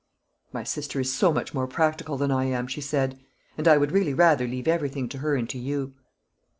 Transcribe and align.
"My 0.51 0.63
sister 0.63 0.99
is 0.99 1.13
so 1.13 1.31
much 1.31 1.53
more 1.53 1.67
practical 1.67 2.17
than 2.17 2.31
I 2.31 2.45
am," 2.45 2.65
she 2.65 2.81
said, 2.81 3.19
"and 3.55 3.67
I 3.67 3.77
would 3.77 3.91
really 3.91 4.15
rather 4.15 4.47
leave 4.47 4.67
everything 4.67 5.07
to 5.09 5.19
her 5.19 5.35
and 5.35 5.47
to 5.51 5.59
you." 5.59 5.93